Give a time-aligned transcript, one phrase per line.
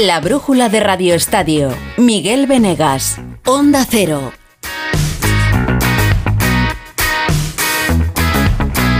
[0.00, 1.68] La brújula de Radio Estadio.
[1.98, 3.20] Miguel Venegas.
[3.44, 4.32] Onda Cero.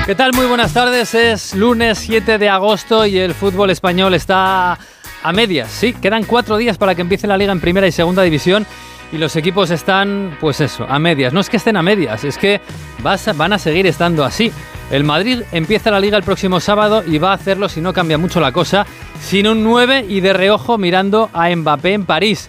[0.05, 0.34] ¿Qué tal?
[0.34, 1.14] Muy buenas tardes.
[1.14, 4.79] Es lunes 7 de agosto y el fútbol español está
[5.23, 5.70] a medias.
[5.70, 8.66] Sí, quedan cuatro días para que empiece la liga en primera y segunda división
[9.12, 11.32] y los equipos están, pues eso, a medias.
[11.32, 12.61] No es que estén a medias, es que
[13.02, 14.50] van a seguir estando así.
[14.90, 18.18] El Madrid empieza la liga el próximo sábado y va a hacerlo si no cambia
[18.18, 18.86] mucho la cosa,
[19.20, 22.48] sin un 9 y de reojo mirando a Mbappé en París.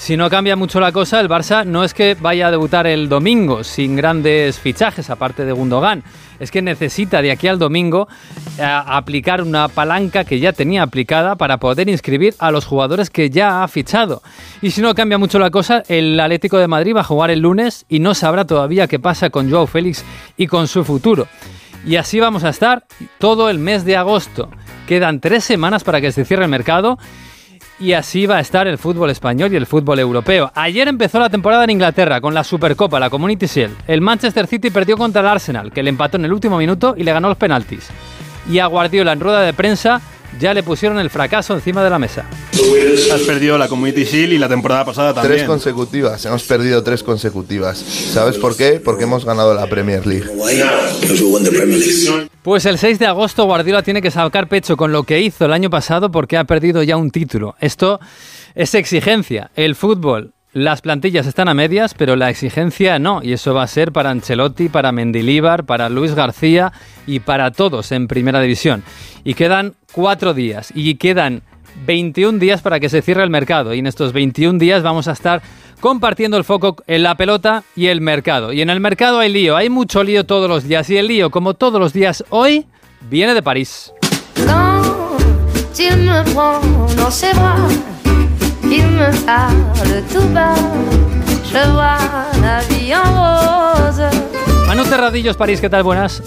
[0.00, 3.10] Si no cambia mucho la cosa, el Barça no es que vaya a debutar el
[3.10, 6.02] domingo sin grandes fichajes, aparte de Gundogan
[6.38, 8.08] es que necesita de aquí al domingo
[8.58, 13.28] eh, aplicar una palanca que ya tenía aplicada para poder inscribir a los jugadores que
[13.28, 14.22] ya ha fichado.
[14.62, 17.40] Y si no cambia mucho la cosa, el Atlético de Madrid va a jugar el
[17.40, 20.02] lunes y no sabrá todavía qué pasa con Joao Félix
[20.38, 21.28] y con su futuro.
[21.86, 22.86] Y así vamos a estar
[23.18, 24.48] todo el mes de agosto.
[24.88, 26.98] Quedan tres semanas para que se cierre el mercado
[27.80, 30.52] y así va a estar el fútbol español y el fútbol europeo.
[30.54, 33.74] Ayer empezó la temporada en Inglaterra con la Supercopa, la Community Shield.
[33.86, 37.02] El Manchester City perdió contra el Arsenal, que le empató en el último minuto y
[37.02, 37.88] le ganó los penaltis.
[38.48, 40.00] Y a Guardiola en rueda de prensa
[40.40, 42.24] ya le pusieron el fracaso encima de la mesa.
[43.12, 45.36] Has perdido la Community Shield y la temporada pasada también.
[45.36, 47.78] Tres consecutivas, hemos perdido tres consecutivas.
[47.78, 48.80] ¿Sabes por qué?
[48.82, 50.26] Porque hemos ganado la Premier League.
[52.42, 55.52] Pues el 6 de agosto Guardiola tiene que sacar pecho con lo que hizo el
[55.52, 57.54] año pasado porque ha perdido ya un título.
[57.60, 58.00] Esto
[58.54, 59.50] es exigencia.
[59.54, 63.68] El fútbol las plantillas están a medias, pero la exigencia no, y eso va a
[63.68, 66.72] ser para Ancelotti, para Mendilíbar, para Luis García
[67.06, 68.82] y para todos en Primera División.
[69.22, 71.42] Y quedan cuatro días, y quedan
[71.86, 75.12] 21 días para que se cierre el mercado, y en estos 21 días vamos a
[75.12, 75.40] estar
[75.80, 78.52] compartiendo el foco en la pelota y el mercado.
[78.52, 81.30] Y en el mercado hay lío, hay mucho lío todos los días, y el lío,
[81.30, 82.66] como todos los días hoy,
[83.08, 83.92] viene de París.
[94.68, 95.82] Manu Terradillos, París, ¿qué tal?
[95.82, 96.22] Buenas.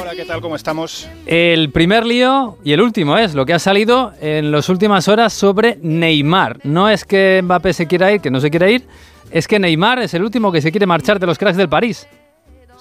[0.00, 0.40] Hola, ¿qué tal?
[0.40, 1.06] ¿Cómo estamos?
[1.26, 5.34] El primer lío y el último es lo que ha salido en las últimas horas
[5.34, 6.60] sobre Neymar.
[6.64, 8.86] No es que Mbappé se quiera ir, que no se quiera ir,
[9.30, 12.06] es que Neymar es el último que se quiere marchar de los cracks del París.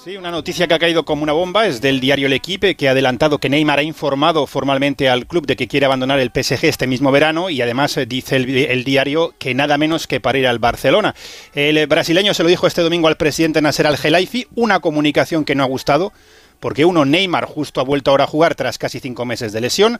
[0.07, 2.87] Sí, una noticia que ha caído como una bomba es del diario El Equipe, que
[2.87, 6.63] ha adelantado que Neymar ha informado formalmente al club de que quiere abandonar el PSG
[6.63, 10.47] este mismo verano y además eh, dice el, diario que nada menos que para ir
[10.47, 11.13] al Barcelona.
[11.53, 15.63] El brasileño se lo dijo este domingo al presidente Nasser Al-Khelaifi, una comunicación que no
[15.63, 16.13] ha gustado,
[16.59, 19.99] porque uno, Neymar justo ha vuelto ahora a jugar tras casi cinco meses de lesión,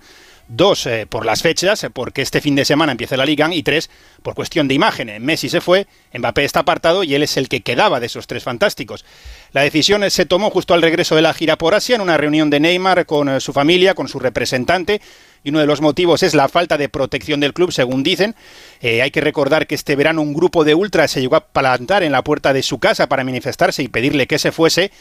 [0.50, 3.50] Dos, eh, por las fechas, eh, porque este fin de semana empieza la Liga.
[3.52, 3.90] Y tres,
[4.24, 5.10] por cuestión de imagen.
[5.10, 8.28] Eh, Messi se fue, Mbappé está apartado y él es el que quedaba de esos
[8.28, 9.04] tres fantásticos.
[9.52, 12.50] La decisión se tomó justo al regreso de la gira por Asia, en una reunión
[12.50, 15.02] de Neymar con su familia, con su representante.
[15.44, 18.36] Y uno de los motivos es la falta de protección del club, según dicen.
[18.82, 22.12] hay que recordar que este verano un grupo de ultras se llegó a plantar en
[22.12, 24.92] la puerta de su casa para manifestarse y pedirle que se fuese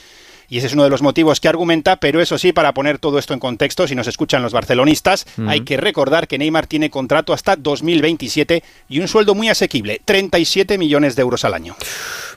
[0.49, 3.19] y ese es uno de los motivos que argumenta, pero eso sí, para poner todo
[3.19, 7.33] esto en contexto, si nos escuchan los barcelonistas, hay que recordar que Neymar tiene contrato
[7.33, 11.75] hasta 2027 y un sueldo muy asequible, 37 millones de euros al año.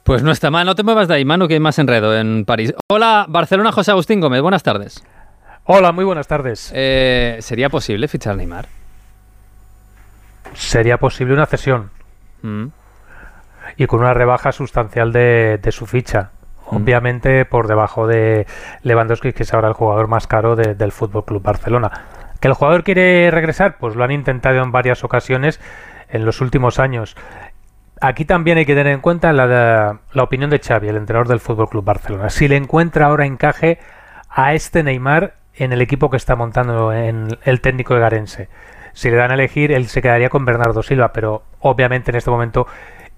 [0.04, 2.46] Pues no está mal, no te muevas de ahí, mano, que hay más enredo en
[2.46, 2.74] París.
[2.90, 5.04] Hola, Barcelona, José Agustín Gómez, buenas tardes.
[5.66, 6.72] Hola, muy buenas tardes.
[6.74, 8.68] Eh, ¿Sería posible fichar a Neymar?
[10.56, 11.92] Sería posible una cesión.
[12.42, 12.68] Mm.
[13.78, 16.32] Y con una rebaja sustancial de su ficha.
[16.72, 18.46] Obviamente por debajo de
[18.84, 21.92] Lewandowski, que es ahora el jugador más caro del Fútbol Club Barcelona.
[22.40, 23.78] ¿Que el jugador quiere regresar?
[23.80, 25.60] Pues lo han intentado en varias ocasiones
[26.10, 27.16] en los últimos años.
[28.02, 31.70] Aquí también hay que tener en cuenta la, opinión de Xavi, el entrenador del Fútbol
[31.70, 32.30] Club Barcelona.
[32.30, 33.80] Si le encuentra ahora encaje
[34.30, 38.50] a este Neymar en el equipo que está montando en el técnico de Garense.
[38.94, 42.30] Si le dan a elegir, él se quedaría con Bernardo Silva, pero obviamente en este
[42.30, 42.68] momento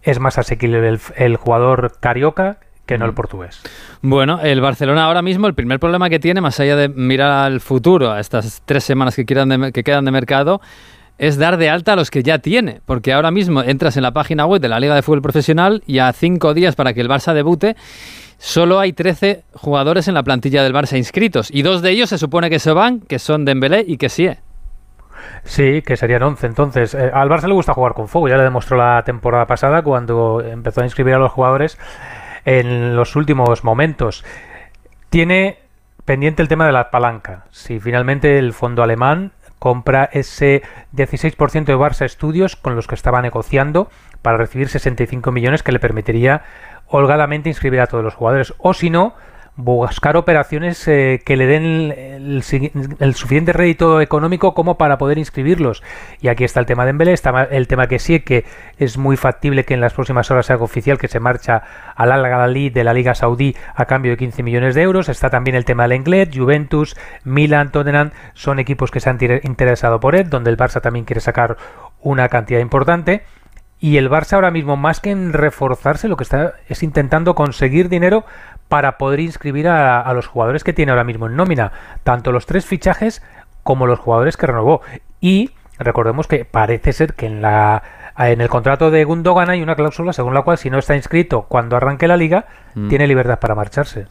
[0.01, 2.57] es más asequible el jugador carioca
[2.91, 3.61] que no el portugués.
[4.01, 7.61] Bueno, el Barcelona ahora mismo, el primer problema que tiene, más allá de mirar al
[7.61, 10.59] futuro, a estas tres semanas que, quedan que quedan de mercado,
[11.17, 14.11] es dar de alta a los que ya tiene, porque ahora mismo entras en la
[14.11, 17.07] página web de la Liga de Fútbol Profesional y a cinco días para que el
[17.07, 17.77] Barça debute,
[18.37, 22.17] solo hay 13 jugadores en la plantilla del Barça inscritos, y dos de ellos se
[22.17, 24.29] supone que se van, que son Dembélé y que sí.
[25.43, 26.47] Sí, que serían 11.
[26.47, 29.81] Entonces, eh, al Barça le gusta jugar con fuego, ya le demostró la temporada pasada
[29.81, 31.77] cuando empezó a inscribir a los jugadores
[32.45, 34.23] en los últimos momentos.
[35.09, 35.59] Tiene
[36.05, 37.45] pendiente el tema de la palanca.
[37.51, 40.63] Si finalmente el fondo alemán compra ese
[40.95, 43.89] 16% de Barça Estudios con los que estaba negociando
[44.21, 46.41] para recibir 65 millones que le permitiría
[46.87, 48.53] holgadamente inscribir a todos los jugadores.
[48.57, 49.13] O si no,
[49.57, 55.83] buscar operaciones eh, que le den el, suficiente rédito económico como para poder inscribirlos.
[56.21, 58.45] Y aquí está el tema de Embele, está el tema que sí, que
[58.77, 61.63] es muy factible que en las próximas horas sea oficial que se marcha
[61.95, 65.09] al Al de la Liga Saudí a cambio de 15 millones de euros.
[65.09, 69.99] Está también el tema del Englet, Juventus, Milan, Tottenham, son equipos que se han interesado
[69.99, 71.57] por él, donde el Barça también quiere sacar
[72.01, 73.23] una cantidad importante.
[73.83, 77.89] Y el Barça ahora mismo, más que en reforzarse, lo que está es intentando conseguir
[77.89, 78.25] dinero
[78.71, 81.73] para poder inscribir a, los jugadores que tiene ahora mismo en nómina,
[82.05, 83.21] tanto los tres fichajes
[83.63, 84.79] como los jugadores que renovó.
[85.19, 87.83] Y recordemos que parece ser que en la
[88.17, 91.43] en el contrato de Gundogan hay una cláusula según la cual si no está inscrito
[91.47, 92.89] cuando arranque la liga, mm.
[92.89, 94.07] tiene libertad para marcharse.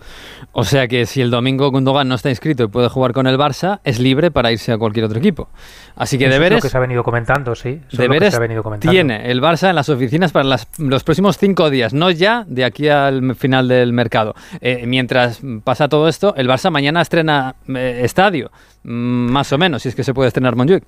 [0.53, 3.39] O sea que si el domingo Gundogan no está inscrito y puede jugar con el
[3.39, 5.49] Barça, es libre para irse a cualquier otro equipo.
[5.97, 6.59] Así que deberes...
[6.59, 7.81] Es lo que se ha venido comentando, sí.
[7.93, 8.39] deberes
[8.81, 12.89] tiene el Barça en las oficinas para los próximos cinco días, no ya de aquí
[12.89, 14.35] al final del mercado.
[14.61, 18.51] Eh, mientras pasa todo esto, el Barça mañana estrena eh, estadio,
[18.85, 18.91] mm,
[19.31, 20.85] más o menos, si es que se puede estrenar Montjuic.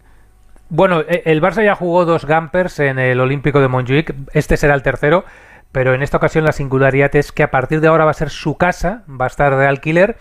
[0.75, 4.15] Bueno, e, el Barça ya jugó dos Gampers en el Olímpico de Montjuic.
[4.33, 5.27] Este será el tercero,
[5.71, 8.31] pero en esta ocasión la singularidad es que a partir de ahora va a ser
[8.31, 10.17] su casa, va a estar de alquiler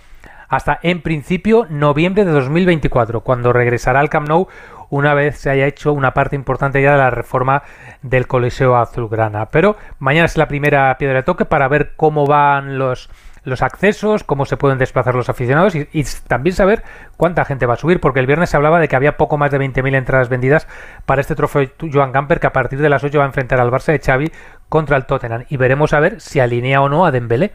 [0.50, 4.50] hasta en principio noviembre de 2024, cuando regresará al Camp Nou
[4.89, 7.63] una vez se haya hecho una parte importante ya de la reforma
[8.01, 9.45] del Coliseo Azulgrana.
[9.51, 13.09] Pero mañana es la primera piedra de toque para ver cómo van los
[13.44, 16.84] los accesos, cómo se pueden desplazar los aficionados y, también saber
[17.18, 19.52] cuánta gente va a subir, porque el viernes se hablaba de que había poco más
[19.52, 20.68] de 20.000 entradas vendidas
[21.06, 23.72] para este trofeo Joan Gamper que a partir de las 8 va a enfrentar al
[23.72, 24.32] Barça de Xavi
[24.70, 27.54] contra el Tottenham y veremos a ver si alinea o no a Dembélé.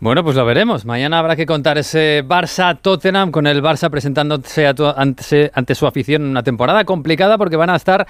[0.00, 0.86] Bueno, pues lo veremos.
[0.86, 6.30] Mañana habrá que contar ese Barça-Tottenham con el Barça presentándose ante, ante, su afición en
[6.30, 8.06] una temporada complicada porque van a estar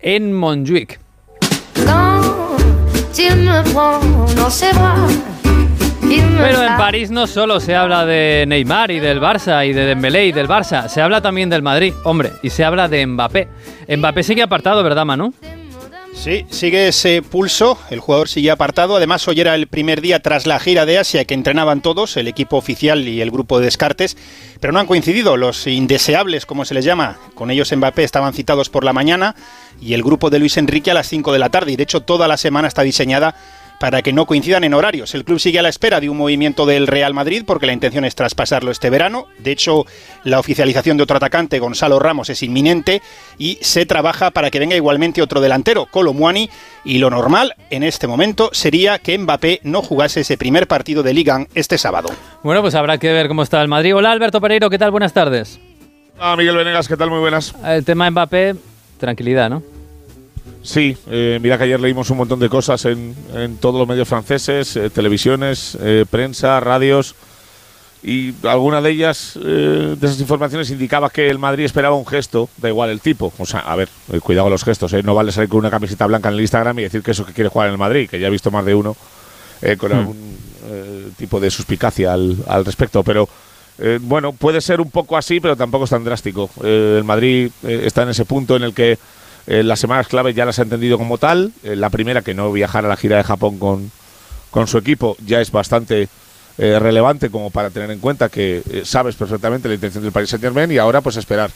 [0.00, 1.00] en Montjuic.
[6.20, 10.26] Pero en París no solo se habla de Neymar y del Barça y de Dembélé
[10.26, 13.48] y del Barça, se habla también del Madrid, hombre, y se habla de Mbappé.
[13.96, 15.32] Mbappé sigue apartado, ¿verdad, Manu?
[16.14, 18.96] Sí, sigue ese pulso, el jugador sigue apartado.
[18.96, 22.28] Además, hoy era el primer día tras la gira de Asia que entrenaban todos, el
[22.28, 24.16] equipo oficial y el grupo de descartes,
[24.60, 25.36] pero no han coincidido.
[25.36, 29.34] Los indeseables, como se les llama, con ellos Mbappé estaban citados por la mañana
[29.82, 31.72] y el grupo de Luis Enrique a las 5 de la tarde.
[31.72, 33.34] Y de hecho, toda la semana está diseñada
[33.78, 35.14] para que no coincidan en horarios.
[35.14, 38.04] El club sigue a la espera de un movimiento del Real Madrid porque la intención
[38.04, 39.26] es traspasarlo este verano.
[39.38, 39.84] De hecho,
[40.24, 43.02] la oficialización de otro atacante, Gonzalo Ramos, es inminente
[43.38, 46.48] y se trabaja para que venga igualmente otro delantero, Colomuani,
[46.84, 51.14] y lo normal en este momento sería que Mbappé no jugase ese primer partido de
[51.14, 52.10] Liga este sábado.
[52.42, 53.94] Bueno, pues habrá que ver cómo está el Madrid.
[53.94, 54.90] Hola Alberto Pereiro, ¿qué tal?
[54.90, 55.58] Buenas tardes.
[56.18, 57.10] Ah, Miguel Venegas, ¿qué tal?
[57.10, 57.54] Muy buenas.
[57.64, 58.54] El tema Mbappé,
[58.98, 59.73] tranquilidad, ¿no?
[60.62, 63.14] Sí, eh, mira que ayer leímos un montón de cosas en,
[63.60, 67.14] todos los medios franceses, eh, televisiones, eh, prensa, radios,
[68.02, 72.68] y alguna de ellas, de esas informaciones, indicaba que el Madrid esperaba un gesto, da
[72.68, 73.32] igual el tipo.
[73.38, 73.88] O sea, a ver,
[74.20, 76.82] cuidado con los gestos, no vale salir con una camiseta blanca en el Instagram y
[76.82, 78.74] decir que eso que quiere jugar en el Madrid, que ya he visto más de
[78.74, 78.94] uno
[79.78, 79.94] con hmm.
[79.94, 83.26] algún tipo de suspicacia al, al respecto, pero...
[84.02, 86.50] bueno, puede ser un poco así, pero tampoco es tan drástico.
[86.62, 88.98] el Madrid está en ese punto en el que
[89.46, 91.52] eh, las semanas claves ya las ha entendido como tal.
[91.62, 93.90] Eh, la primera, que no viajar a la gira de Japón con,
[94.50, 96.08] con su equipo, ya es bastante
[96.56, 100.42] eh, relevante como para tener en cuenta que sabes perfectamente la intención del Paris Saint
[100.42, 101.50] Germain y ahora pues esperar.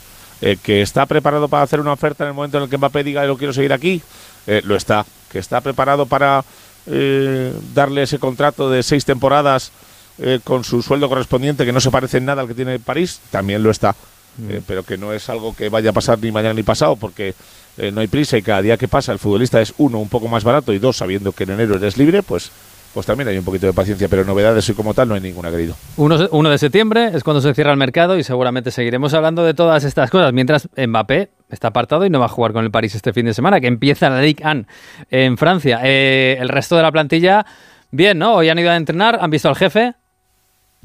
[0.63, 3.25] que está preparado para hacer una oferta en el momento en el que Mbappé diga
[3.25, 4.03] lo quiero seguir aquí,
[4.65, 5.05] lo está.
[5.31, 6.45] Que está preparado para
[7.75, 9.73] darle ese contrato de seis temporadas
[10.45, 13.63] con su sueldo correspondiente que no se parece en nada al que tiene París, también
[13.63, 13.95] lo está.
[14.39, 14.63] Mm.
[14.67, 17.35] pero que no es algo que vaya a pasar ni mañana ni pasado, porque
[17.79, 20.29] eh, no hay prisa y cada día que pasa el futbolista es uno, un poco
[20.29, 22.51] más barato y dos, sabiendo que en enero eres libre, pues
[22.95, 25.51] pues también hay un poquito de paciencia, pero novedades y como tal no hay ninguna,
[25.51, 25.77] querido.
[25.97, 29.85] 1 de septiembre es cuando se cierra el mercado y seguramente seguiremos hablando de todas
[29.85, 33.13] estas cosas, mientras Mbappé está apartado y no va a jugar con el París este
[33.13, 34.65] fin de semana, que empieza la Ligue 1
[35.11, 35.81] en Francia.
[35.85, 37.45] Eh, el resto de la plantilla,
[37.91, 38.35] bien, ¿no?
[38.35, 39.95] Hoy han ido a entrenar, han visto al jefe,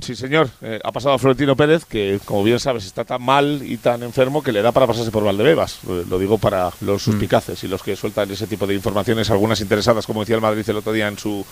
[0.02, 0.50] Sí, señor.
[0.62, 4.04] Eh, ha pasado a Florentino Pérez, que como bien sabes está tan mal y tan
[4.04, 5.80] enfermo que le da para pasarse por Valdebebas.
[5.88, 7.12] Eh, lo digo para los mm.
[7.12, 10.68] suspicaces y los que sueltan ese tipo de informaciones, algunas interesadas, como decía el Madrid
[10.68, 11.46] el otro día en su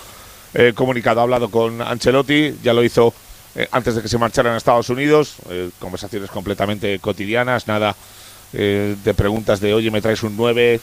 [0.54, 1.22] eh, comunicado.
[1.22, 3.14] Ha hablado con Ancelotti, ya lo hizo
[3.72, 5.36] antes de que se marcharan a Estados Unidos.
[5.78, 7.98] conversaciones completamente cotidianas, nada
[8.54, 10.80] de preguntas de, oye, me traes un 9,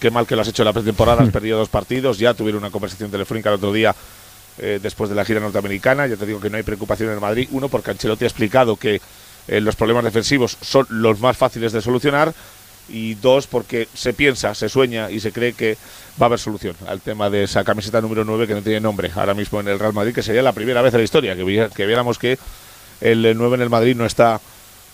[0.00, 2.18] qué mal que lo has hecho en la pretemporada, has perdido dos partidos.
[2.18, 3.94] Ya tuvieron una conversación telefónica el otro día
[4.58, 6.06] eh, después de la gira norteamericana.
[6.06, 7.48] Ya te digo que no hay preocupación en el Madrid.
[7.52, 9.00] Uno, porque Ancelotti ha explicado que
[9.48, 12.32] eh, los problemas defensivos son los más fáciles de solucionar.
[12.92, 15.76] y dos, porque se piensa, se sueña y se cree que
[16.20, 19.12] va a haber solución al tema de esa camiseta número 9 que no tiene nombre
[19.14, 21.86] ahora mismo en el Real Madrid, que sería la primera vez en la historia que,
[21.86, 22.36] viéramos que
[23.00, 24.40] el 9 en el Madrid no está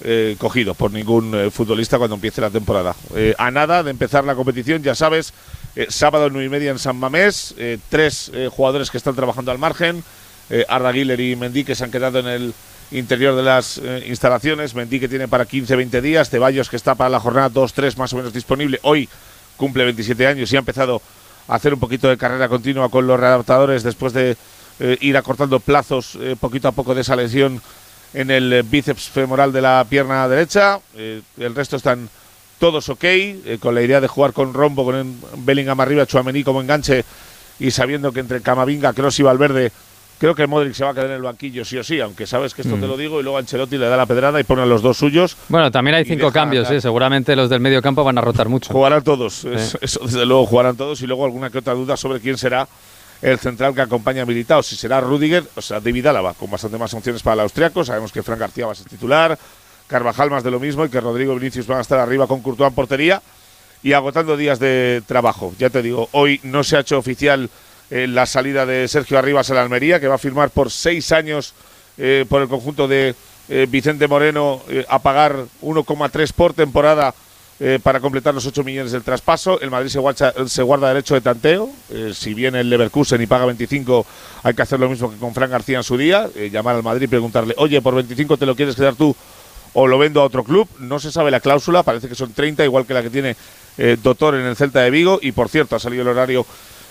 [0.03, 2.95] eh, cogido por ningún eh, futbolista cuando empiece la temporada.
[3.15, 5.33] Eh, a nada de empezar la competición, ya sabes,
[5.89, 7.55] sábado 9 y media en San Mamés,
[7.89, 10.03] tres jugadores que están trabajando al margen,
[10.69, 12.55] Arda Güler y Mendy que se han quedado en el
[12.91, 17.21] interior de las instalaciones, Mendy que tiene para 15-20 días, Ceballos que está para la
[17.21, 19.09] jornada 2-3 más o menos disponible, hoy
[19.57, 21.03] cumple 27 años y ha empezado
[21.49, 24.37] a hacer un poquito de carrera continua con los readaptadores después de
[25.01, 27.61] ir acortando plazos poquito a poco de esa lesión
[28.17, 30.81] en el eh, bíceps femoral de la pierna derecha.
[30.97, 32.09] Eh, el resto están
[32.59, 36.61] todos ok, eh, con la idea de jugar con rombo, con Bellingham arriba, Chuamení como
[36.61, 37.05] enganche
[37.59, 39.73] y sabiendo que entre Camavinga, Kroos y Valverde,
[40.19, 42.55] creo que Modric se va a quedar en el banquillo sí o sí, aunque sabes
[42.55, 42.89] que esto te mm.
[42.89, 45.37] lo digo, y luego Ancelotti le da la pedrada y pone a los dos suyos.
[45.49, 48.73] Bueno, también hay cinco cambios, seguramente los del medio campo van a rotar mucho.
[48.73, 52.37] Jugarán todos, eso desde luego jugarán todos y luego alguna que otra duda sobre quién
[52.37, 52.69] será
[53.23, 54.63] el central que acompaña a Militao.
[54.63, 57.85] Si será Rudiger, o sea, David Álava, con bastante más opciones para el austriaco.
[57.85, 59.39] Sabemos que Fran García va a ser titular,
[59.87, 62.69] Carvajal más de lo mismo y que Rodrigo Vinicius van a estar arriba con Courtois
[62.69, 63.23] en portería
[63.83, 65.55] y agotando días de trabajo.
[65.59, 67.49] Ya te digo, hoy no se ha hecho oficial
[67.91, 71.13] eh, la salida de Sergio Arribas a la Almería, que va a firmar por seis
[71.13, 71.55] años
[71.99, 73.15] eh, por el conjunto de
[73.49, 77.15] eh, Vicente Moreno a pagar 1,3 por temporada
[77.83, 79.59] para completar los 8 millones del traspaso.
[79.63, 81.71] El Madrid se, guarda, se guarda derecho de tanteo.
[82.13, 84.05] Si viene el Leverkusen y paga 25,
[84.43, 86.29] hay que hacer lo mismo que con Fran García en su día.
[86.53, 89.17] Llamar al Madrid y preguntarle, oye, por 25 te lo quieres quedar tú
[89.79, 90.69] o lo vendo a otro club.
[90.79, 93.37] No se sabe la cláusula, parece que son 30, igual que la que tiene
[94.03, 95.19] Doctor en el Celta de Vigo.
[95.21, 96.47] Y por cierto, ha salido el horario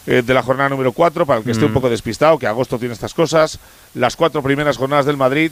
[0.05, 1.73] de la jornada número 4, para el que esté un mm.
[1.73, 3.57] poco despistado, que agosto tiene estas cosas.
[3.95, 5.51] Las cuatro primeras jornadas del Madrid,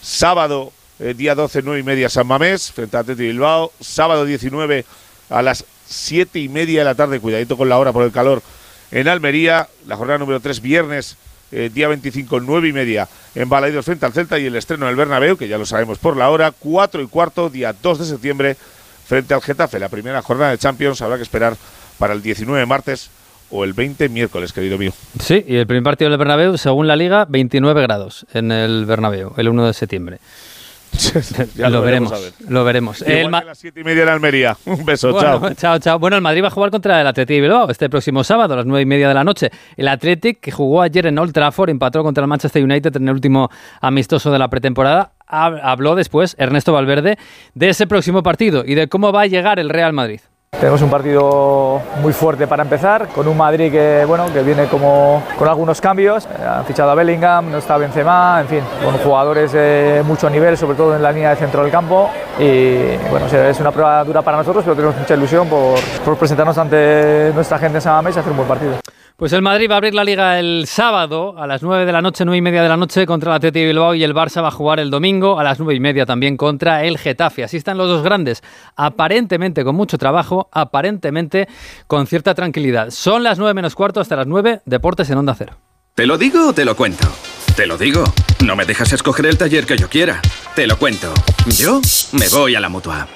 [0.00, 3.72] sábado eh, día 12, 9 y media San Mamés, frente a Atleti Bilbao.
[3.80, 4.84] Sábado 19
[5.30, 8.42] a las 7 y media de la tarde, cuidadito con la hora por el calor,
[8.90, 9.68] en Almería.
[9.86, 11.16] La jornada número 3, viernes,
[11.52, 14.96] eh, día 25, 9 y media, en Balaidos frente al Celta y el estreno del
[14.96, 16.50] Bernabéu, que ya lo sabemos por la hora.
[16.50, 18.56] 4 y cuarto, día 2 de septiembre,
[19.06, 19.78] frente al Getafe.
[19.78, 21.56] La primera jornada de Champions habrá que esperar
[21.98, 23.10] para el 19 martes
[23.50, 24.92] o el 20 miércoles, querido mío.
[25.20, 29.34] Sí, y el primer partido del Bernabéu, según la Liga, 29 grados en el Bernabéu,
[29.36, 30.18] el 1 de septiembre.
[31.54, 32.12] ya lo, veremos,
[32.48, 33.02] Lo veremos.
[33.02, 34.56] el a las siete y media en Almería.
[34.66, 35.54] Un beso, chao.
[35.54, 35.98] Chao, chao.
[35.98, 38.58] Bueno, el Madrid va a jugar contra el Atlético de Bilbao este próximo sábado a
[38.58, 39.50] las nueve y media de la noche.
[39.76, 43.14] El Athletic, que jugó ayer en Old Trafford, empató contra el Manchester United en el
[43.14, 43.48] último
[43.80, 45.12] amistoso de la pretemporada.
[45.26, 47.16] Habló después Ernesto Valverde
[47.54, 50.20] de ese próximo partido y de cómo va a llegar el Real Madrid.
[50.62, 55.20] Tenemos un partido muy fuerte para empezar, con un Madrid que, bueno, que viene como
[55.36, 56.24] con algunos cambios.
[56.24, 60.56] Eh, han fichado a Bellingham, no está Benzema, en fin, con jugadores de mucho nivel,
[60.56, 62.08] sobre todo en la línea de centro del campo.
[62.38, 62.76] Y
[63.10, 67.58] bueno, es una prueba dura para nosotros, pero tenemos mucha ilusión por, presentarnos ante nuestra
[67.58, 68.74] gente en Samamés y hacer un buen partido.
[69.16, 72.02] Pues el Madrid va a abrir la liga el sábado a las 9 de la
[72.02, 74.48] noche, 9 y media de la noche contra el Atleti Bilbao y el Barça va
[74.48, 77.44] a jugar el domingo a las 9 y media también contra el Getafe.
[77.44, 78.42] Así están los dos grandes,
[78.74, 81.46] aparentemente con mucho trabajo, aparentemente
[81.86, 82.90] con cierta tranquilidad.
[82.90, 85.56] Son las 9 menos cuarto hasta las 9, Deportes en Onda Cero.
[85.94, 87.06] ¿Te lo digo o te lo cuento?
[87.54, 88.02] Te lo digo.
[88.44, 90.20] No me dejas escoger el taller que yo quiera.
[90.56, 91.12] Te lo cuento.
[91.46, 91.80] Yo
[92.12, 93.06] me voy a la mutua.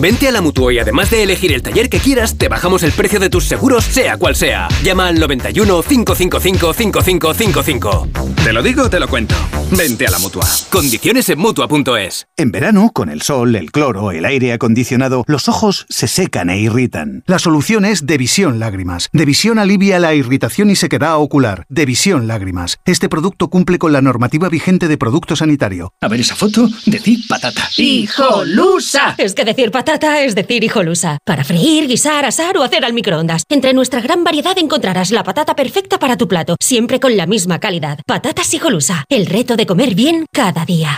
[0.00, 2.92] Vente a la Mutua y además de elegir el taller que quieras, te bajamos el
[2.92, 4.68] precio de tus seguros, sea cual sea.
[4.82, 8.08] Llama al 91 555 5555.
[8.44, 9.34] Te lo digo, te lo cuento.
[9.70, 10.46] Vente a la Mutua.
[10.70, 12.26] Condiciones en Mutua.es.
[12.36, 16.58] En verano, con el sol, el cloro, el aire acondicionado, los ojos se secan e
[16.58, 17.22] irritan.
[17.26, 19.08] La solución es Devisión Lágrimas.
[19.12, 21.66] Devisión alivia la irritación y se queda ocular.
[21.68, 22.78] Devisión Lágrimas.
[22.84, 25.92] Este producto cumple con la normativa vigente de producto sanitario.
[26.00, 27.68] A ver esa foto, decir patata.
[27.76, 29.14] ¡Hijolusa!
[29.18, 31.18] Es que decir patata es decir hijolusa.
[31.24, 33.42] Para freír, guisar, asar o hacer al microondas.
[33.48, 37.60] Entre nuestra gran variedad encontrarás la patata perfecta para tu plato, siempre con la misma
[37.60, 37.98] calidad.
[38.06, 39.04] Patatas hijolusa.
[39.08, 40.96] El reto de comer bien cada día.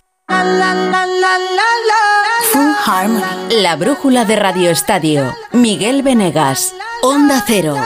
[3.50, 5.34] La brújula de Radio Estadio.
[5.52, 6.74] Miguel Venegas.
[7.02, 7.76] Onda Cero.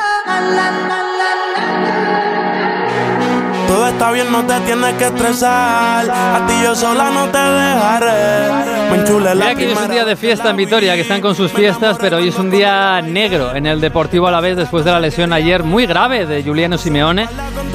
[3.97, 6.11] Está bien, no te tienes que estresar.
[6.11, 8.91] A ti yo sola no te dejaré.
[8.91, 11.23] Me enchule la Mira que hoy es un día de fiesta en Vitoria, que están
[11.23, 14.55] con sus fiestas, pero hoy es un día negro en el Deportivo a la vez
[14.55, 17.27] después de la lesión ayer muy grave de Juliano Simeone,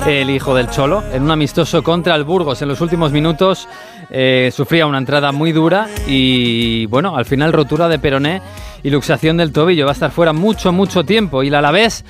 [0.05, 2.61] el hijo del Cholo, en un amistoso contra el Burgos.
[2.61, 3.67] En los últimos minutos
[4.11, 8.43] eh, sufría una entrada muy dura y, bueno, al final rotura de peroné
[8.83, 9.85] y luxación del tobillo.
[9.85, 11.41] Va a estar fuera mucho, mucho tiempo.
[11.41, 12.05] Y la Alavés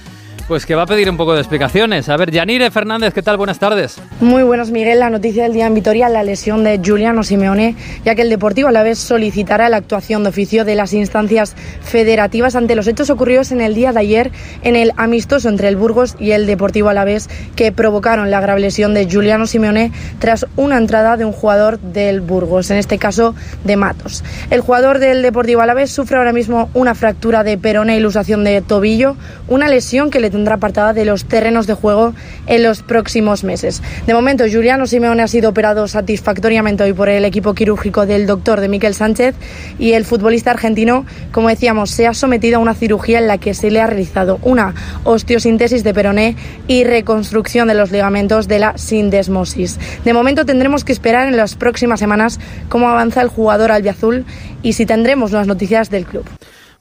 [0.51, 2.09] pues que va a pedir un poco de explicaciones.
[2.09, 3.37] A ver, Yanire Fernández, ¿qué tal?
[3.37, 4.01] Buenas tardes.
[4.19, 4.99] Muy buenos, Miguel.
[4.99, 8.67] La noticia del día en Vitoria, la lesión de Giuliano Simeone, ya que el Deportivo
[8.67, 13.09] a la vez solicitará la actuación de oficio de las instancias federativas ante los hechos
[13.09, 14.31] ocurridos en el día de ayer
[14.61, 18.41] en el amistoso entre el Burgos y el Deportivo a la vez que provocaron la
[18.41, 22.97] grave lesión de Giuliano Simeone tras una entrada de un jugador del Burgos, en este
[22.97, 24.21] caso de Matos.
[24.49, 27.99] El jugador del Deportivo a la vez sufre ahora mismo una fractura de peroné e
[27.99, 29.15] ilusación de tobillo,
[29.47, 32.13] una lesión que le tendrá apartada de los terrenos de juego
[32.47, 33.81] en los próximos meses.
[34.07, 38.59] De momento, Juliano Simeone ha sido operado satisfactoriamente hoy por el equipo quirúrgico del doctor
[38.59, 39.35] de Miquel Sánchez
[39.77, 43.53] y el futbolista argentino, como decíamos, se ha sometido a una cirugía en la que
[43.53, 46.35] se le ha realizado una osteosintesis de peroné
[46.67, 49.79] y reconstrucción de los ligamentos de la sindesmosis.
[50.03, 54.25] De momento tendremos que esperar en las próximas semanas cómo avanza el jugador albiazul
[54.63, 56.25] y si tendremos las noticias del club.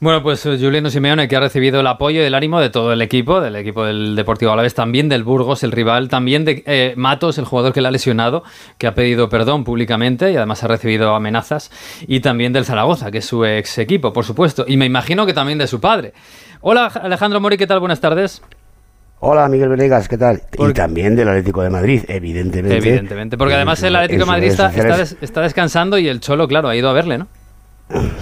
[0.02, 2.90] Bueno, pues eh, Juliano Simeone que ha recibido el apoyo y el ánimo de todo
[2.94, 6.94] el equipo, del equipo del Deportivo Alavés, también del Burgos, el rival, también de eh,
[6.96, 8.42] Matos, el jugador que le ha lesionado,
[8.78, 11.70] que ha pedido perdón públicamente y además ha recibido amenazas,
[12.08, 15.34] y también del Zaragoza, que es su ex equipo, por supuesto, y me imagino que
[15.34, 16.14] también de su padre.
[16.62, 17.80] Hola Alejandro Mori, ¿qué tal?
[17.80, 18.40] Buenas tardes.
[19.18, 20.40] Hola Miguel Venegas, ¿qué tal?
[20.58, 22.78] Y también del Atlético de Madrid, evidentemente.
[22.78, 24.72] Evidentemente, porque además el Atlético de Madrid está,
[25.20, 27.26] está descansando y el Cholo, claro, ha ido a verle, ¿no?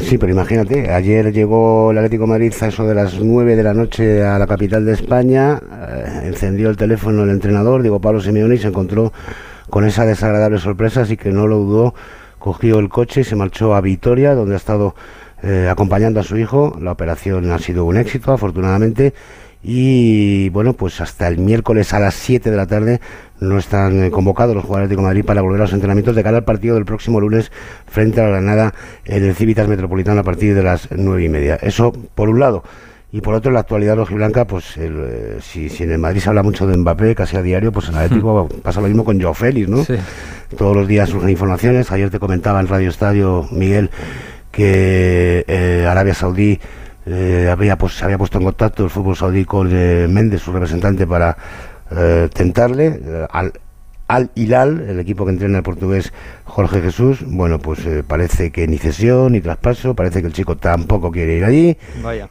[0.01, 3.63] Sí, pero imagínate, ayer llegó el Atlético de Madrid a eso de las 9 de
[3.63, 8.21] la noche a la capital de España, eh, encendió el teléfono el entrenador, digo Pablo
[8.21, 9.13] Simeone, y se encontró
[9.69, 11.95] con esa desagradable sorpresa, así que no lo dudó,
[12.39, 14.95] cogió el coche y se marchó a Vitoria, donde ha estado
[15.43, 16.77] eh, acompañando a su hijo.
[16.81, 19.13] La operación ha sido un éxito, afortunadamente,
[19.63, 23.01] y bueno, pues hasta el miércoles a las 7 de la tarde
[23.41, 26.39] no están eh, convocados los jugadores de Madrid para volver a los entrenamientos de cara
[26.39, 27.51] al partido del próximo lunes
[27.87, 28.75] frente a la Granada
[29.05, 31.57] en el Civitas Metropolitano a partir de las nueve y media.
[31.57, 32.63] Eso por un lado.
[33.11, 36.29] Y por otro, en la actualidad rojiblanca, pues eh, si, si, en el Madrid se
[36.29, 38.61] habla mucho de Mbappé casi a diario, pues en el Atlético hmm.
[38.61, 39.83] pasa lo mismo con Joe Félix, ¿no?
[40.57, 41.91] Todos los días surgen informaciones.
[41.91, 43.91] Ayer te comentaba en Radio Estadio, Miguel,
[44.53, 46.61] que eh, Arabia Saudí
[47.51, 51.37] había, pues, se había puesto en contacto el fútbol saudí con Méndez, su representante, para
[51.91, 53.53] eh, tentarle eh, al,
[54.09, 56.13] al Hilal, el equipo que entrena el portugués
[56.45, 60.57] Jorge Jesús, bueno, pues eh, parece que ni cesión ni traspaso, parece que el chico
[60.57, 61.77] tampoco quiere ir allí.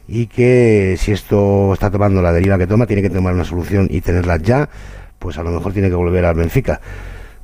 [0.06, 3.88] Y que si esto está tomando la deriva que toma, tiene que tomar una solución
[3.90, 4.68] y tenerla ya,
[5.18, 6.80] pues a lo mejor tiene que volver al Benfica.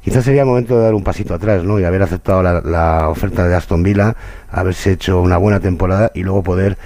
[0.05, 1.81] Quizás sería el momento de dar un pasito atrás, ¿no?
[1.81, 4.15] Y haber aceptado la, oferta de Aston Villa,
[4.51, 6.77] haberse hecho una buena temporada y luego poder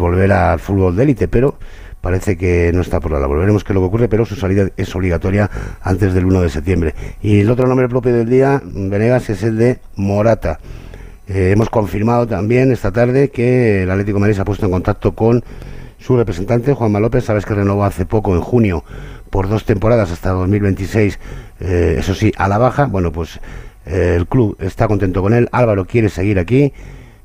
[0.00, 1.58] volver al fútbol de élite, pero
[2.06, 3.40] parece que no está por la labor.
[3.40, 5.50] Veremos qué es lo que ocurre, pero su salida es obligatoria
[5.82, 6.94] antes del 1 de septiembre.
[7.20, 10.60] Y el otro nombre propio del día, Venegas, es el de Morata.
[11.26, 14.72] Eh, hemos confirmado también esta tarde que el Atlético de Madrid se ha puesto en
[14.72, 15.42] contacto con
[15.98, 17.24] su representante, Juanma López.
[17.24, 18.84] Sabes que renovó hace poco, en junio,
[19.36, 21.18] por dos temporadas hasta 2026,
[21.60, 22.86] eh, eso sí, a la baja.
[22.86, 23.38] Bueno, pues
[23.84, 25.50] eh, el club está contento con él.
[25.52, 26.72] Álvaro quiere seguir aquí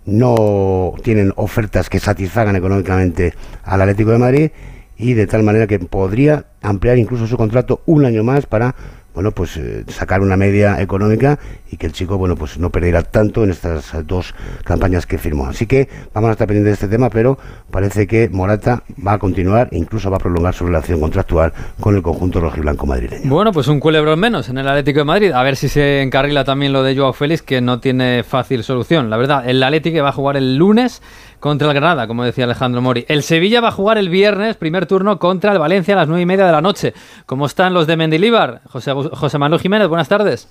[0.05, 4.51] no tienen ofertas que satisfagan económicamente al Atlético de Madrid
[5.01, 8.75] y de tal manera que podría ampliar incluso su contrato un año más para
[9.13, 11.37] bueno pues eh, sacar una media económica
[11.69, 14.33] y que el chico bueno pues no perdiera tanto en estas dos
[14.63, 15.47] campañas que firmó.
[15.47, 17.37] Así que vamos a estar pendientes de este tema pero
[17.71, 22.01] parece que Morata va a continuar incluso va a prolongar su relación contractual con el
[22.01, 23.29] conjunto rojiblanco madrileño.
[23.29, 25.31] Bueno pues un culebrón menos en el Atlético de Madrid.
[25.31, 29.09] A ver si se encarrila también lo de Joao Félix que no tiene fácil solución.
[29.09, 31.01] La verdad el Atlético va a jugar el lunes
[31.41, 33.03] contra el Granada, como decía Alejandro Mori.
[33.09, 36.21] El Sevilla va a jugar el viernes, primer turno, contra el Valencia a las nueve
[36.21, 36.93] y media de la noche.
[37.25, 38.61] ¿Cómo están los de Mendilíbar?
[38.69, 40.47] José, José Manuel Jiménez, buenas tardes.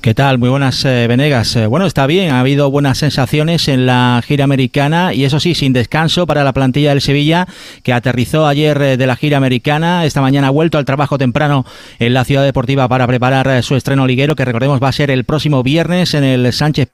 [0.00, 0.38] ¿Qué tal?
[0.38, 1.56] Muy buenas, eh, Venegas.
[1.56, 5.54] Eh, bueno, está bien, ha habido buenas sensaciones en la gira americana y eso sí,
[5.54, 7.48] sin descanso para la plantilla del Sevilla,
[7.82, 10.04] que aterrizó ayer eh, de la gira americana.
[10.04, 11.64] Esta mañana ha vuelto al trabajo temprano
[11.98, 15.24] en la ciudad deportiva para preparar su estreno liguero, que recordemos va a ser el
[15.24, 16.90] próximo viernes en el Sánchez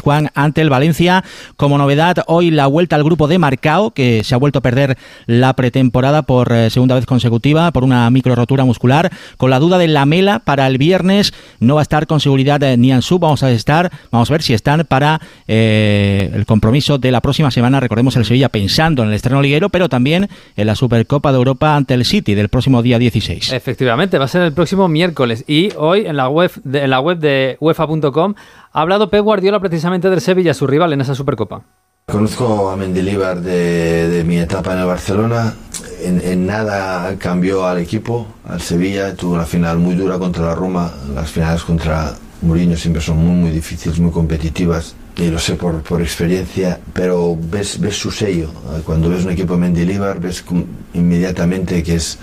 [0.00, 1.24] Juan ante el Valencia.
[1.56, 4.96] Como novedad, hoy la vuelta al grupo de Marcao, que se ha vuelto a perder
[5.26, 9.10] la pretemporada por eh, segunda vez consecutiva por una micro rotura muscular.
[9.36, 12.62] Con la duda de la Mela para el viernes, no va a estar con seguridad
[12.62, 13.18] eh, ni Ansu.
[13.18, 17.50] Vamos a estar, vamos a ver si están para eh, el compromiso de la próxima
[17.50, 17.80] semana.
[17.80, 21.76] Recordemos el Sevilla pensando en el estreno liguero, pero también en la Supercopa de Europa
[21.76, 23.52] ante el City del próximo día 16.
[23.52, 27.00] Efectivamente, va a ser el próximo miércoles y hoy en la web de, en la
[27.00, 28.34] web de UEFA.com
[28.74, 31.62] ha hablado Pep Guardiola precisamente del Sevilla, su rival en esa Supercopa.
[32.06, 35.54] Conozco a Mendilibar de, mi etapa en el Barcelona.
[36.02, 39.14] En, nada cambió al equipo, al Sevilla.
[39.14, 40.92] Tuvo una final muy dura contra la Roma.
[41.14, 44.96] Las finales contra Mourinho siempre son muy, muy difíciles, muy competitivas.
[45.16, 48.50] Y lo sé por, por experiencia, pero ves, ves su sello.
[48.84, 50.44] Cuando ves un equipo de Mendilibar, ves
[50.92, 52.18] inmediatamente que, es,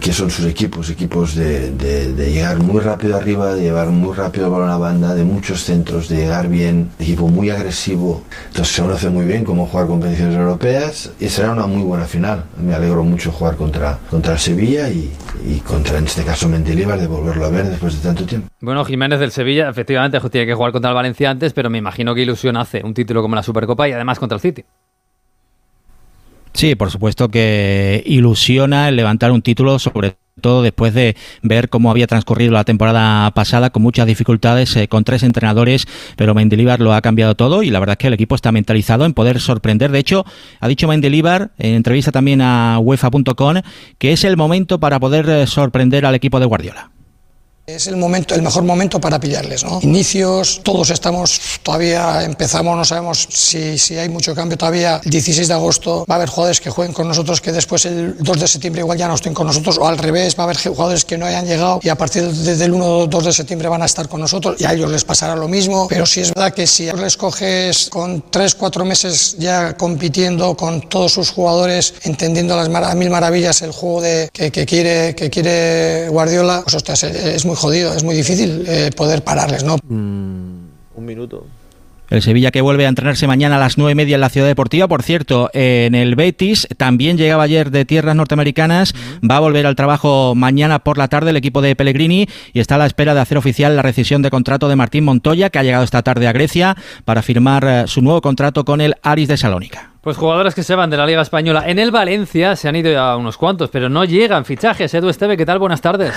[0.00, 4.46] que son sus equipos, equipos de, de, llegar muy rápido arriba, de llevar muy rápido
[4.46, 8.22] el balón a la banda, de muchos centros, de llegar bien, equipo muy agresivo.
[8.48, 12.44] Entonces se conoce muy bien cómo jugar competiciones europeas y será una muy buena final.
[12.58, 15.12] Me alegro mucho jugar contra, contra Sevilla y,
[15.46, 18.48] y contra, en este caso, Mendilibar, de volverlo a ver después de tanto tiempo.
[18.60, 22.13] Bueno, Jiménez del Sevilla, efectivamente, tiene que jugar contra el Valencia antes, pero me imagino
[22.14, 24.64] que ilusión hace un título como la Supercopa y además contra el City.
[26.52, 31.90] Sí, por supuesto que ilusiona el levantar un título, sobre todo después de ver cómo
[31.90, 36.92] había transcurrido la temporada pasada con muchas dificultades eh, con tres entrenadores, pero Mendilibar lo
[36.94, 39.90] ha cambiado todo y la verdad es que el equipo está mentalizado en poder sorprender.
[39.90, 40.24] De hecho,
[40.60, 43.62] ha dicho Mendilibar en entrevista también a UEFA.com
[43.98, 46.90] que es el momento para poder eh, sorprender al equipo de Guardiola.
[47.66, 49.78] Es el momento, el mejor momento para pillarles, ¿no?
[49.80, 55.00] Inicios, todos estamos, todavía empezamos, no sabemos si, si hay mucho cambio todavía.
[55.02, 58.18] El 16 de agosto va a haber jugadores que jueguen con nosotros que después el
[58.18, 60.58] 2 de septiembre igual ya no estén con nosotros, o al revés, va a haber
[60.58, 63.80] jugadores que no hayan llegado y a partir del 1 o 2 de septiembre van
[63.80, 65.86] a estar con nosotros y a ellos les pasará lo mismo.
[65.88, 70.82] Pero sí es verdad que si les coges con 3, 4 meses ya compitiendo con
[70.82, 76.60] todos sus jugadores, entendiendo las mil maravillas el juego de, que, quiere, que quiere Guardiola,
[76.62, 79.76] pues hostia, es muy jodido, es muy difícil eh, poder pararles, ¿no?
[79.76, 81.46] Mm, un minuto.
[82.10, 84.46] El Sevilla que vuelve a entrenarse mañana a las nueve y media en la Ciudad
[84.46, 84.86] Deportiva.
[84.86, 88.94] Por cierto, en el Betis también llegaba ayer de tierras norteamericanas.
[89.28, 92.74] Va a volver al trabajo mañana por la tarde el equipo de Pellegrini y está
[92.74, 95.62] a la espera de hacer oficial la rescisión de contrato de Martín Montoya, que ha
[95.62, 99.38] llegado esta tarde a Grecia para firmar eh, su nuevo contrato con el Aris de
[99.38, 99.93] Salónica.
[100.04, 101.64] Pues jugadores que se van de la Liga Española.
[101.66, 104.92] En el Valencia se han ido ya unos cuantos, pero no llegan fichajes.
[104.92, 105.58] Edu Esteve, ¿qué tal?
[105.58, 106.12] Buenas tardes.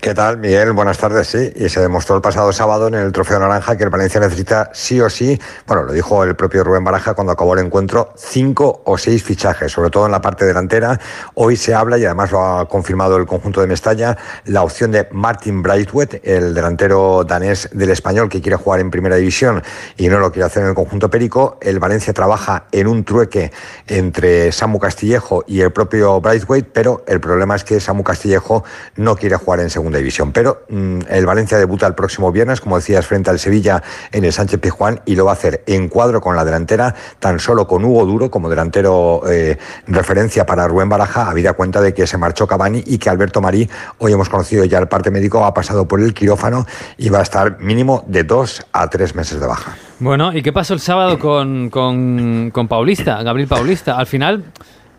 [0.00, 0.72] ¿Qué tal, Miguel?
[0.72, 1.52] Buenas tardes, sí.
[1.54, 5.00] Y se demostró el pasado sábado en el Trofeo Naranja que el Valencia necesita sí
[5.00, 8.98] o sí, bueno, lo dijo el propio Rubén Baraja cuando acabó el encuentro, cinco o
[8.98, 10.98] seis fichajes, sobre todo en la parte delantera.
[11.34, 15.06] Hoy se habla, y además lo ha confirmado el conjunto de Mestalla, la opción de
[15.12, 19.62] Martin Braithwaite, el delantero danés del español que quiere jugar en primera división
[19.96, 21.58] y no lo quiere hacer en el conjunto Perico.
[21.60, 23.52] El Valencia trabaja en un trueque
[23.86, 28.64] entre Samu Castillejo y el propio Braithwaite, pero el problema es que Samu Castillejo
[28.96, 30.32] no quiere jugar en segunda división.
[30.32, 34.32] Pero mm, el Valencia debuta el próximo viernes, como decías, frente al Sevilla en el
[34.32, 37.84] Sánchez Pizjuán y lo va a hacer en cuadro con la delantera, tan solo con
[37.84, 42.46] Hugo Duro como delantero eh, referencia para Rubén Baraja, habida cuenta de que se marchó
[42.46, 46.00] Cavani y que Alberto Marí, hoy hemos conocido ya el parte médico, ha pasado por
[46.00, 49.89] el quirófano y va a estar mínimo de dos a tres meses de baja.
[50.00, 53.98] Bueno, ¿y qué pasó el sábado con, con, con Paulista, Gabriel Paulista?
[53.98, 54.44] Al final,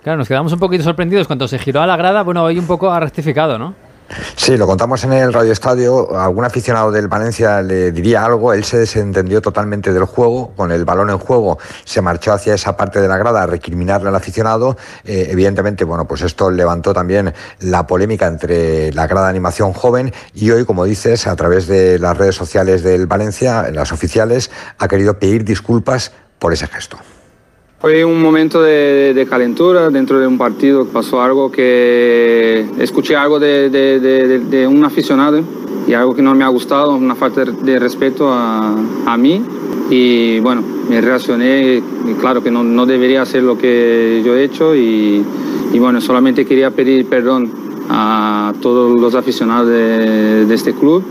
[0.03, 2.21] claro, nos quedamos un poquito sorprendidos cuando se giró a la grada.
[2.21, 3.73] Bueno, hoy un poco ha rectificado, ¿no?
[4.35, 6.17] Sí, lo contamos en el Radio Estadio.
[6.19, 8.53] Algún aficionado del Valencia le diría algo.
[8.53, 10.51] Él se desentendió totalmente del juego.
[10.55, 14.09] Con el balón en juego se marchó hacia esa parte de la grada a recriminarle
[14.09, 14.77] al aficionado.
[15.03, 20.51] Eh, evidentemente, bueno, pues esto levantó también la polémica entre la grada animación joven y
[20.51, 25.19] hoy, como dices, a través de las redes sociales del Valencia, las oficiales, ha querido
[25.19, 26.97] pedir disculpas por ese gesto.
[27.81, 30.85] Fue un momento de, calentura dentro de un partido.
[30.85, 35.41] Pasó algo que escuché algo de, un aficionado
[35.87, 39.41] y algo que no me ha gustado, una falta de respeto a, mí.
[39.89, 41.81] Y bueno, me reaccioné
[42.19, 45.25] claro que no, debería hacer lo que yo he hecho y,
[45.79, 47.49] bueno, solamente quería pedir perdón
[47.89, 51.03] a todos los aficionados de, este club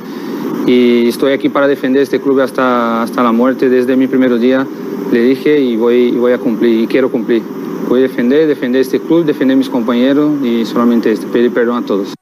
[0.67, 4.67] y estoy aquí para defender este club hasta, hasta la muerte desde mi primer día
[5.11, 7.43] le dije y voy, voy a cumplir y quiero cumplir.
[7.89, 11.83] Voy a defender, defender este club, defender a mis compañeros y solamente este, pedir perdón
[11.83, 12.15] a todos.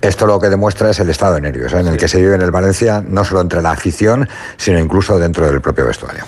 [0.00, 1.80] Esto lo que demuestra es el estado de nervios ¿eh?
[1.80, 5.18] en el que se vive en el Valencia, no solo entre la afición, sino incluso
[5.18, 6.24] dentro del propio vestuario.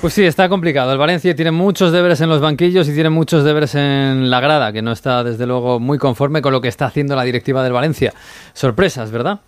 [0.00, 0.92] Pues sí, está complicado.
[0.92, 4.72] El Valencia tiene muchos deberes en los banquillos y tiene muchos deberes en la grada,
[4.72, 7.72] que no está desde luego muy conforme con lo que está haciendo la directiva del
[7.72, 8.12] Valencia.
[8.52, 9.40] Sorpresas, ¿verdad?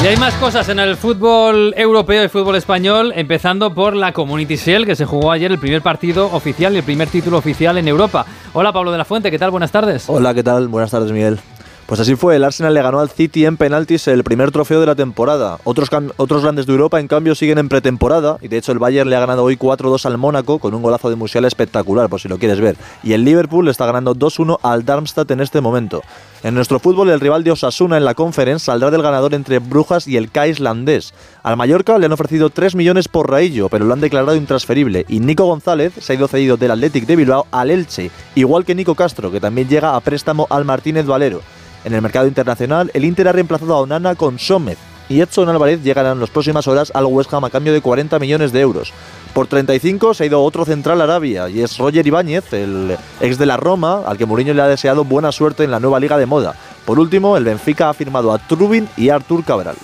[0.00, 4.54] Y hay más cosas en el fútbol europeo y fútbol español, empezando por la Community
[4.54, 7.88] Shield, que se jugó ayer el primer partido oficial y el primer título oficial en
[7.88, 8.24] Europa.
[8.52, 9.50] Hola Pablo de la Fuente, ¿qué tal?
[9.50, 10.04] Buenas tardes.
[10.06, 10.68] Hola, ¿qué tal?
[10.68, 11.40] Buenas tardes, Miguel.
[11.86, 14.86] Pues así fue, el Arsenal le ganó al City en penaltis el primer trofeo de
[14.86, 15.58] la temporada.
[15.64, 19.10] Otros, otros grandes de Europa, en cambio, siguen en pretemporada y de hecho el Bayern
[19.10, 22.28] le ha ganado hoy 4-2 al Mónaco con un golazo de Musiala espectacular, por si
[22.28, 22.76] lo quieres ver.
[23.02, 26.02] Y el Liverpool le está ganando 2-1 al Darmstadt en este momento.
[26.44, 30.06] En nuestro fútbol, el rival de Osasuna en la Conference saldrá del ganador entre Brujas
[30.06, 31.12] y el K islandés.
[31.42, 35.04] Al Mallorca le han ofrecido 3 millones por Raillo, pero lo han declarado intransferible.
[35.08, 38.76] Y Nico González se ha ido cedido del Athletic de Bilbao al Elche, igual que
[38.76, 41.40] Nico Castro, que también llega a préstamo al Martínez Valero.
[41.84, 44.76] En el mercado internacional, el Inter ha reemplazado a Onana con Sommer
[45.08, 48.18] y Edson Álvarez llegarán en las próximas horas al West Ham a cambio de 40
[48.18, 48.92] millones de euros.
[49.32, 53.38] Por 35 se ha ido otro central a Arabia y es Roger Ibáñez, el ex
[53.38, 56.18] de la Roma, al que Mourinho le ha deseado buena suerte en la nueva liga
[56.18, 56.54] de moda.
[56.84, 59.76] Por último, el Benfica ha firmado a Trubin y Artur Cabral.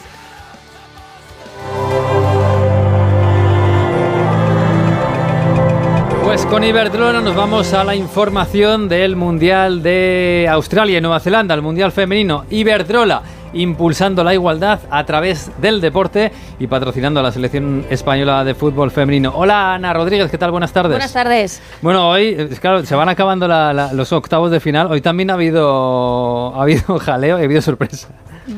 [6.24, 11.54] Pues con Iberdrola nos vamos a la información del Mundial de Australia y Nueva Zelanda,
[11.54, 12.44] el Mundial Femenino.
[12.50, 13.22] Iberdrola
[13.54, 18.90] impulsando la igualdad a través del deporte y patrocinando a la selección española de fútbol
[18.90, 19.32] femenino.
[19.34, 20.50] Hola Ana Rodríguez, ¿qué tal?
[20.50, 20.92] Buenas tardes.
[20.92, 21.62] Buenas tardes.
[21.80, 24.88] Bueno, hoy, claro, se van acabando la, la, los octavos de final.
[24.90, 28.08] Hoy también ha habido, ha habido jaleo y ha habido sorpresa.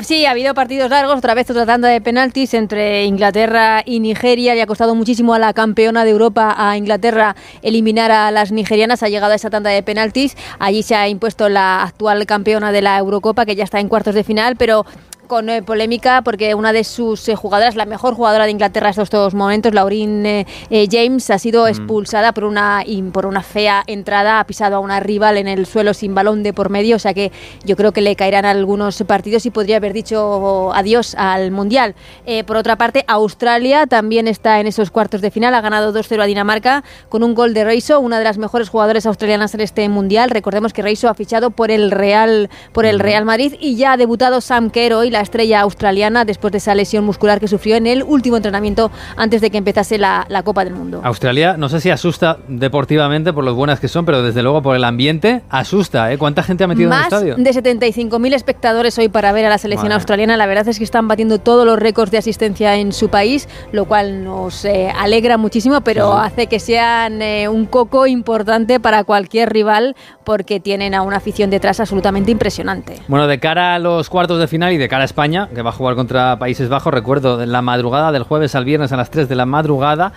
[0.01, 4.55] Sí, ha habido partidos largos, otra vez otra tanda de penaltis entre Inglaterra y Nigeria.
[4.55, 9.05] Le ha costado muchísimo a la campeona de Europa, a Inglaterra, eliminar a las nigerianas.
[9.05, 10.37] Ha llegado a esa tanda de penaltis.
[10.59, 14.17] Allí se ha impuesto la actual campeona de la Eurocopa, que ya está en cuartos
[14.17, 14.85] de final, pero
[15.27, 19.03] con eh, polémica porque una de sus eh, jugadoras, la mejor jugadora de Inglaterra en
[19.03, 24.41] estos momentos, Lauryn eh, eh, James, ha sido expulsada por una por una fea entrada,
[24.41, 27.15] ha pisado a una rival en el suelo sin balón de por medio, o sea
[27.15, 27.33] que
[27.65, 31.95] yo creo que le caerán algunos partidos y podría haber dicho adiós al Mundial.
[32.47, 36.27] por otra parte, Australia también está en esos cuartos de final, ha ganado 2-0 a
[36.27, 40.31] Dinamarca con un gol de Reiso, una de las mejores jugadoras australianas en este Mundial.
[40.31, 43.97] Recordemos que Reiso ha fichado por el Real por el Real Madrid y ya ha
[43.97, 47.87] debutado Sam Kerr hoy la estrella australiana después de esa lesión muscular que sufrió en
[47.87, 51.01] el último entrenamiento antes de que empezase la, la, Copa del Mundo.
[51.03, 54.77] Australia, no sé si asusta deportivamente por lo buenas que son, pero desde luego por
[54.77, 56.13] el ambiente asusta.
[56.13, 56.19] ¿eh?
[56.19, 57.63] ¿Cuánta gente ha metido Más en el estadio?
[57.63, 59.95] de 75.000 espectadores hoy para ver a la selección Madre.
[59.95, 60.37] australiana.
[60.37, 63.87] La verdad es que están batiendo todos los récords de asistencia en su país, lo
[63.87, 66.19] cual nos eh, alegra muchísimo, pero sí.
[66.23, 71.51] hace que sean eh, un coco importante para cualquier rival porque tienen a una afición
[71.51, 73.01] detrás absolutamente impresionante.
[73.09, 75.71] Bueno, de cara a los cuartos de final y de cara a España, que va
[75.71, 79.11] a jugar contra Países Bajos, recuerdo, en la madrugada del jueves al viernes a las
[79.11, 80.13] 3 de la madrugada,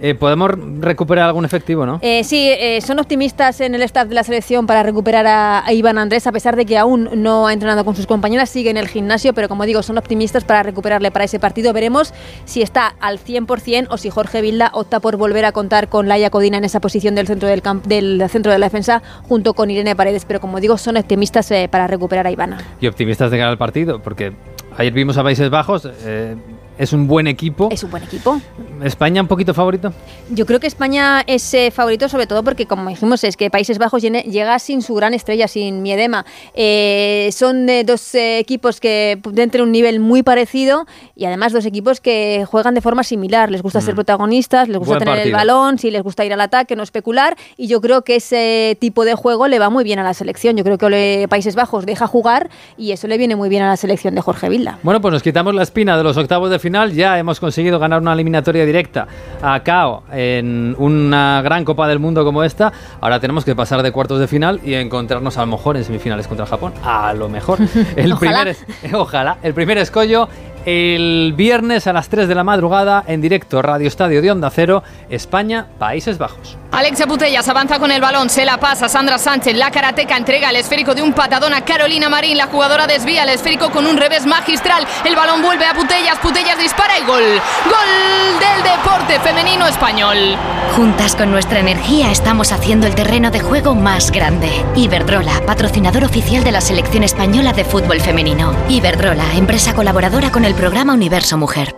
[0.00, 1.98] eh, ¿podemos recuperar algún efectivo, no?
[2.02, 5.72] Eh, sí, eh, son optimistas en el staff de la selección para recuperar a, a,
[5.72, 8.76] Iván Andrés, a pesar de que aún no ha entrenado con sus compañeras, sigue en
[8.76, 11.72] el gimnasio, pero como digo, son optimistas para recuperarle para ese partido.
[11.72, 16.08] Veremos si está al 100% o si Jorge Vilda opta por volver a contar con
[16.08, 19.70] Laia Codina en esa posición del centro del, del centro de la defensa junto con
[19.70, 22.58] Irene Paredes, pero como digo, son optimistas eh, para recuperar a Ivana.
[22.80, 24.33] Y optimistas de cara al partido, porque
[24.76, 26.36] ayer vimos a Países Bajos, eh,
[26.78, 27.68] es un buen equipo.
[27.70, 28.40] Es un buen equipo.
[28.82, 29.92] ¿España un poquito favorito?
[30.30, 33.78] Yo creo que España es eh, favorito sobre todo porque, como dijimos, es que Países
[33.78, 36.26] Bajos llega sin su gran estrella, sin Miedema.
[36.54, 42.00] Eh, son eh, dos equipos que tienen un nivel muy parecido y además dos equipos
[42.00, 43.50] que juegan de forma similar.
[43.50, 43.82] Les gusta mm.
[43.82, 45.26] ser protagonistas, les gusta buen tener partido.
[45.28, 48.76] el balón, sí, les gusta ir al ataque, no especular y yo creo que ese
[48.80, 50.56] tipo de juego le va muy bien a la selección.
[50.56, 53.76] Yo creo que Países Bajos deja jugar y eso le viene muy bien a la
[53.76, 54.78] selección de Jorge Vilda.
[54.82, 56.92] Bueno, pues nos quitamos la espina de los octavos de final.
[56.92, 59.06] Ya hemos conseguido ganar una eliminatoria directa
[59.40, 62.72] a KO en una gran Copa del Mundo como esta.
[63.00, 66.26] Ahora tenemos que pasar de cuartos de final y encontrarnos a lo mejor en semifinales
[66.26, 66.72] contra Japón.
[66.82, 67.58] A lo mejor.
[67.96, 68.42] El ojalá.
[68.44, 69.36] primer, ojalá.
[69.42, 70.28] El primer escollo
[70.64, 74.82] el viernes a las 3 de la madrugada en directo Radio Estadio de Onda Cero,
[75.08, 76.56] España, Países Bajos.
[76.72, 80.56] Alexia Putellas avanza con el balón, se la pasa Sandra Sánchez, la karateca entrega el
[80.56, 84.26] esférico de un patadón a Carolina Marín, la jugadora desvía el esférico con un revés
[84.26, 90.36] magistral, el balón vuelve a Putellas, Putellas dispara y gol, gol del deporte femenino español.
[90.74, 94.50] Juntas con nuestra energía estamos haciendo el terreno de juego más grande.
[94.74, 98.52] Iberdrola, patrocinador oficial de la selección española de fútbol femenino.
[98.68, 101.74] Iberdrola, empresa colaboradora con el programa Universo Mujer.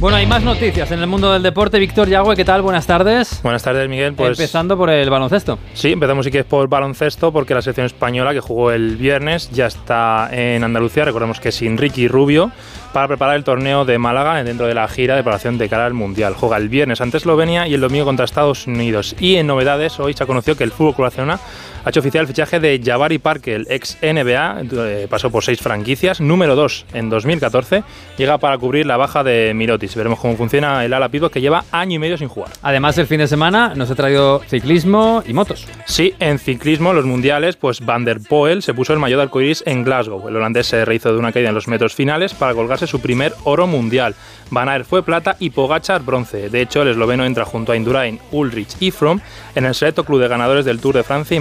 [0.00, 1.80] Bueno, hay más noticias en el mundo del deporte.
[1.80, 2.62] Víctor Yagüe, ¿qué tal?
[2.62, 3.40] Buenas tardes.
[3.42, 4.14] Buenas tardes, Miguel.
[4.14, 5.58] Pues, Empezando por el baloncesto.
[5.74, 9.66] Sí, empezamos si quieres por baloncesto porque la selección española que jugó el viernes ya
[9.66, 11.04] está en Andalucía.
[11.04, 12.52] Recordemos que sin Ricky Rubio
[12.92, 15.94] para preparar el torneo de Málaga dentro de la gira de preparación de cara al
[15.94, 16.34] Mundial.
[16.34, 19.16] Juega el viernes ante Eslovenia y el domingo contra Estados Unidos.
[19.18, 21.40] Y en novedades, hoy se ha conocido que el Fútbol Club Barcelona
[21.84, 25.60] ha hecho oficial el fichaje de Jabari Parker, el ex NBA, eh, pasó por seis
[25.60, 27.84] franquicias, número 2 en 2014,
[28.16, 29.94] llega para cubrir la baja de Mirotis.
[29.94, 32.50] Veremos cómo funciona el ala pivot que lleva año y medio sin jugar.
[32.62, 35.66] Además, el fin de semana nos ha traído ciclismo y motos.
[35.86, 39.62] Sí, en ciclismo, los mundiales, pues Van der Poel se puso el maillot de arcoiris
[39.66, 40.28] en Glasgow.
[40.28, 43.32] El holandés se rehizo de una caída en los metros finales para colgarse su primer
[43.44, 44.14] oro mundial.
[44.50, 46.48] Van Aert fue plata y Pogachar bronce.
[46.48, 49.20] De hecho, el esloveno entra junto a Indurain, Ulrich y Fromm
[49.54, 51.40] en el selecto club de ganadores del Tour de Francia y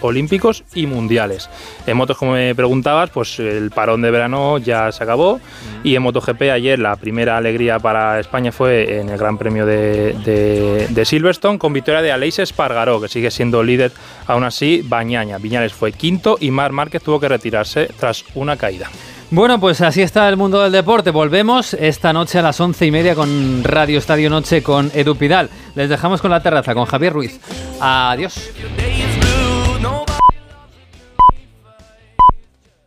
[0.00, 1.48] olímpicos y mundiales.
[1.86, 5.40] En motos, como me preguntabas, pues el parón de verano ya se acabó
[5.84, 11.02] y en MotoGP ayer la primera alegría para España fue en el Gran Premio de
[11.04, 13.92] Silverstone con victoria de Aleix Espargaró, que sigue siendo líder
[14.26, 15.38] aún así Bañaña.
[15.38, 18.88] Viñales fue quinto y Mar Márquez tuvo que retirarse tras una caída.
[19.30, 21.10] Bueno, pues así está el mundo del deporte.
[21.10, 25.50] Volvemos esta noche a las once y media con Radio Estadio Noche con Edu Pidal.
[25.74, 27.38] Les dejamos con la terraza con Javier Ruiz.
[27.78, 28.50] Adiós.